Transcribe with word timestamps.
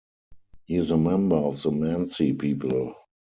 He 0.63 0.77
is 0.77 0.89
a 0.89 0.97
member 0.97 1.35
of 1.35 1.61
the 1.61 1.69
Mansi 1.69 2.33
people. 2.39 2.95